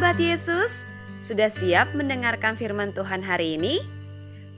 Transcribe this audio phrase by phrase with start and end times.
[0.00, 0.88] Sahabat Yesus,
[1.20, 3.84] sudah siap mendengarkan firman Tuhan hari ini?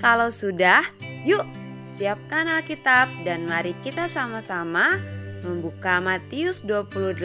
[0.00, 0.80] Kalau sudah,
[1.28, 1.44] yuk
[1.84, 4.96] siapkan Alkitab dan mari kita sama-sama
[5.44, 7.20] membuka Matius 28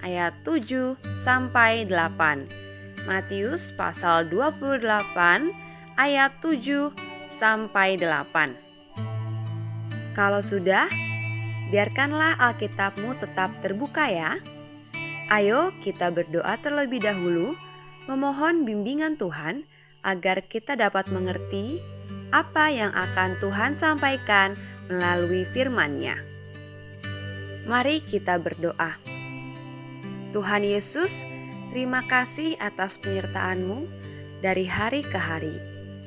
[0.00, 3.04] ayat 7 sampai 8.
[3.04, 4.80] Matius pasal 28
[6.00, 6.96] ayat 7
[7.28, 10.16] sampai 8.
[10.16, 10.88] Kalau sudah,
[11.68, 14.40] biarkanlah Alkitabmu tetap terbuka ya.
[15.34, 17.58] Ayo kita berdoa terlebih dahulu,
[18.06, 19.66] memohon bimbingan Tuhan
[20.06, 21.82] agar kita dapat mengerti
[22.30, 24.54] apa yang akan Tuhan sampaikan
[24.86, 26.22] melalui firman-Nya.
[27.66, 28.94] Mari kita berdoa.
[30.30, 31.26] Tuhan Yesus,
[31.74, 33.90] terima kasih atas penyertaan-Mu
[34.38, 35.58] dari hari ke hari.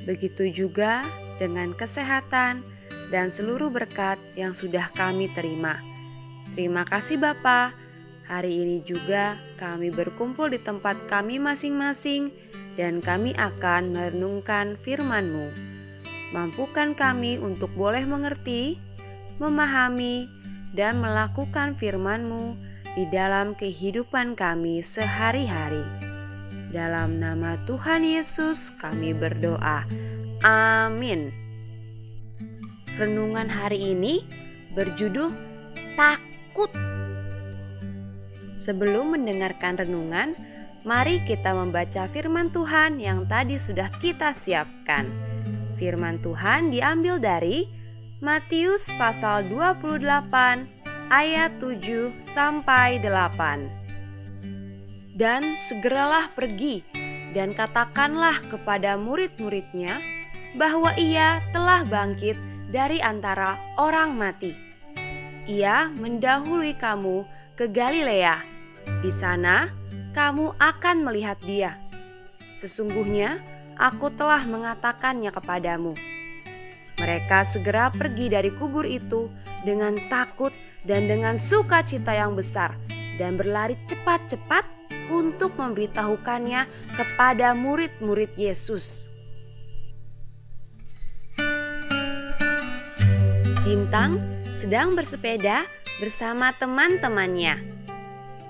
[0.08, 1.04] Begitu juga
[1.36, 2.64] dengan kesehatan
[3.12, 5.76] dan seluruh berkat yang sudah kami terima.
[6.56, 7.87] Terima kasih Bapak
[8.28, 12.28] Hari ini juga kami berkumpul di tempat kami masing-masing
[12.76, 15.48] dan kami akan merenungkan firman-Mu.
[16.36, 18.76] Mampukan kami untuk boleh mengerti,
[19.40, 20.28] memahami,
[20.76, 22.52] dan melakukan firman-Mu
[23.00, 25.88] di dalam kehidupan kami sehari-hari.
[26.68, 29.88] Dalam nama Tuhan Yesus kami berdoa.
[30.44, 31.32] Amin.
[33.00, 34.20] Renungan hari ini
[34.76, 35.32] berjudul
[35.96, 36.97] Takut
[38.58, 40.34] Sebelum mendengarkan renungan,
[40.82, 45.06] mari kita membaca firman Tuhan yang tadi sudah kita siapkan.
[45.78, 47.70] Firman Tuhan diambil dari
[48.18, 50.02] Matius pasal 28
[51.06, 55.14] ayat 7 sampai 8.
[55.14, 56.82] Dan segeralah pergi
[57.30, 59.94] dan katakanlah kepada murid-muridnya
[60.58, 62.34] bahwa ia telah bangkit
[62.74, 64.50] dari antara orang mati.
[65.46, 68.38] Ia mendahului kamu ke Galilea.
[69.02, 69.66] Di sana
[70.14, 71.74] kamu akan melihat dia.
[72.54, 73.42] Sesungguhnya
[73.74, 75.98] aku telah mengatakannya kepadamu.
[77.02, 79.26] Mereka segera pergi dari kubur itu
[79.66, 80.54] dengan takut
[80.86, 82.78] dan dengan sukacita yang besar
[83.18, 84.62] dan berlari cepat-cepat
[85.10, 89.10] untuk memberitahukannya kepada murid-murid Yesus.
[93.66, 94.22] Bintang
[94.54, 95.66] sedang bersepeda
[95.98, 97.58] bersama teman-temannya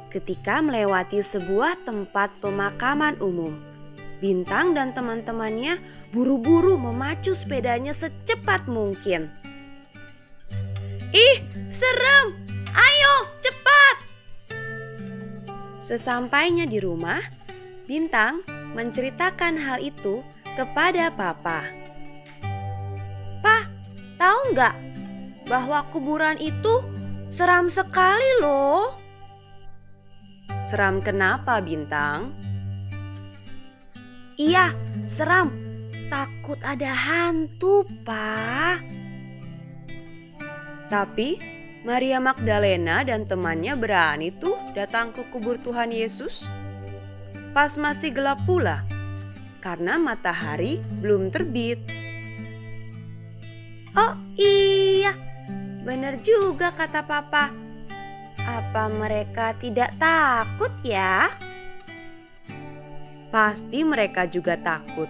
[0.09, 3.57] ketika melewati sebuah tempat pemakaman umum.
[4.19, 5.79] Bintang dan teman-temannya
[6.11, 9.31] buru-buru memacu sepedanya secepat mungkin.
[11.15, 11.39] Ih,
[11.71, 12.35] serem!
[12.75, 13.97] Ayo, cepat!
[15.81, 17.23] Sesampainya di rumah,
[17.89, 18.45] Bintang
[18.77, 20.21] menceritakan hal itu
[20.53, 21.65] kepada Papa.
[23.41, 23.65] Pak,
[24.21, 24.77] tahu nggak
[25.49, 26.85] bahwa kuburan itu
[27.29, 28.97] Seram sekali loh.
[30.69, 32.33] Seram kenapa Bintang?
[34.37, 34.73] Iya,
[35.05, 35.53] seram.
[36.09, 38.81] Takut ada hantu, Pak.
[40.89, 41.37] Tapi
[41.85, 46.49] Maria Magdalena dan temannya berani tuh datang ke kubur Tuhan Yesus.
[47.53, 48.89] Pas masih gelap pula,
[49.61, 51.81] karena matahari belum terbit.
[53.97, 54.78] Oh iya,
[55.89, 57.49] Benar juga kata papa.
[58.45, 61.33] Apa mereka tidak takut ya?
[63.33, 65.09] Pasti mereka juga takut.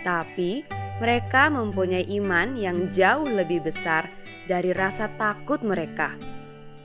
[0.00, 0.64] Tapi
[0.96, 4.08] mereka mempunyai iman yang jauh lebih besar
[4.48, 6.16] dari rasa takut mereka.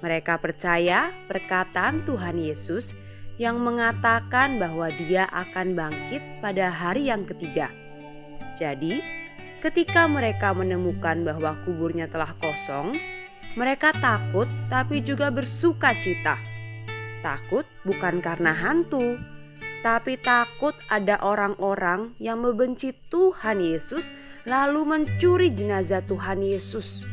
[0.04, 2.92] Mereka percaya perkataan Tuhan Yesus
[3.40, 7.72] yang mengatakan bahwa Dia akan bangkit pada hari yang ketiga.
[8.60, 9.00] Jadi,
[9.64, 12.92] ketika mereka menemukan bahwa kuburnya telah kosong,
[13.58, 16.38] mereka takut tapi juga bersuka cita.
[17.26, 19.18] Takut bukan karena hantu,
[19.80, 24.12] tapi takut ada orang-orang yang membenci Tuhan Yesus
[24.44, 27.08] lalu mencuri jenazah Tuhan Yesus.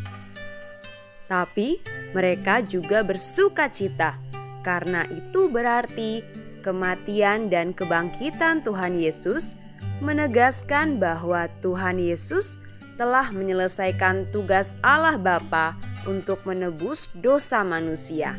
[1.26, 1.82] Tapi
[2.14, 4.18] mereka juga bersuka cita
[4.62, 6.22] karena itu berarti
[6.62, 9.58] kematian dan kebangkitan Tuhan Yesus
[10.02, 12.58] menegaskan bahwa Tuhan Yesus
[12.96, 15.76] telah menyelesaikan tugas Allah Bapa
[16.08, 18.36] untuk menebus dosa manusia.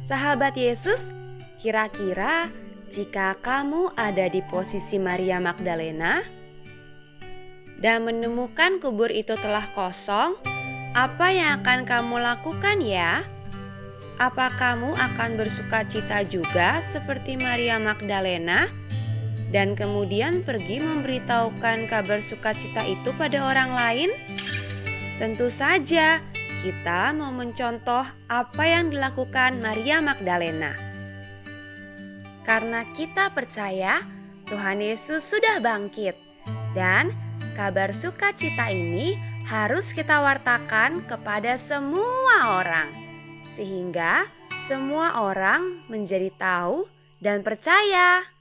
[0.00, 1.10] Sahabat Yesus,
[1.58, 2.48] kira-kira
[2.94, 6.22] jika kamu ada di posisi Maria Magdalena
[7.82, 10.38] dan menemukan kubur itu telah kosong,
[10.94, 13.26] apa yang akan kamu lakukan ya?
[14.14, 18.83] Apa kamu akan bersuka cita juga seperti Maria Magdalena?
[19.54, 24.10] Dan kemudian pergi memberitahukan kabar sukacita itu pada orang lain?
[25.22, 26.18] Tentu saja,
[26.66, 30.74] kita mau mencontoh apa yang dilakukan Maria Magdalena.
[32.44, 34.04] karena kita percaya
[34.44, 36.12] Tuhan Yesus sudah bangkit.
[36.76, 37.16] Dan
[37.56, 39.16] kabar sukacita ini
[39.48, 42.92] harus kita wartakan kepada semua orang,
[43.48, 44.28] sehingga
[44.60, 46.84] semua orang menjadi tahu
[47.24, 48.33] dan percaya.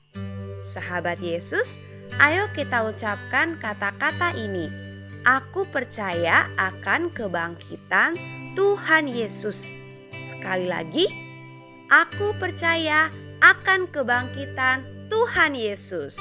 [0.74, 1.78] Sahabat Yesus,
[2.18, 4.74] ayo kita ucapkan kata-kata ini.
[5.22, 8.18] Aku percaya akan kebangkitan
[8.58, 9.70] Tuhan Yesus.
[10.26, 11.06] Sekali lagi,
[11.94, 14.82] aku percaya akan kebangkitan
[15.14, 16.18] Tuhan Yesus.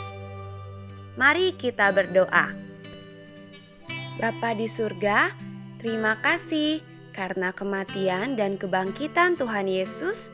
[1.16, 2.52] Mari kita berdoa.
[4.20, 5.32] Bapa di surga,
[5.80, 6.84] terima kasih
[7.16, 10.28] karena kematian dan kebangkitan Tuhan Yesus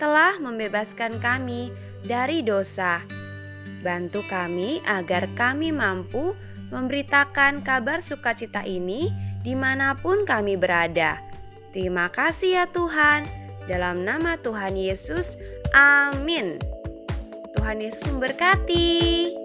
[0.00, 1.68] telah membebaskan kami
[2.00, 3.04] dari dosa.
[3.80, 6.34] Bantu kami agar kami mampu
[6.74, 9.08] memberitakan kabar sukacita ini
[9.46, 11.22] di mana pun kami berada.
[11.70, 13.24] Terima kasih ya Tuhan.
[13.68, 15.36] Dalam nama Tuhan Yesus,
[15.76, 16.56] Amin.
[17.52, 19.37] Tuhan Yesus memberkati.